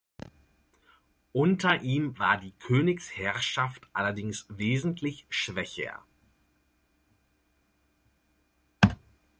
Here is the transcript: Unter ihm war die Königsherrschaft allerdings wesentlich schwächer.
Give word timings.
Unter 1.31 1.81
ihm 1.83 2.17
war 2.17 2.39
die 2.39 2.53
Königsherrschaft 2.53 3.87
allerdings 3.93 4.47
wesentlich 4.49 5.27
schwächer. 5.29 6.03